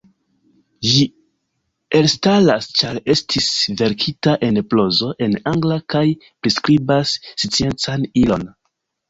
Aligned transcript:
Ĝi 0.91 1.01
elstaras 1.99 2.67
ĉar 2.79 2.99
estis 3.15 3.49
verkita 3.83 4.33
en 4.49 4.57
prozo, 4.73 5.11
en 5.27 5.37
angla, 5.53 5.79
kaj 5.97 6.03
priskribas 6.25 7.15
sciencan 7.45 8.11
ilon. 8.25 8.51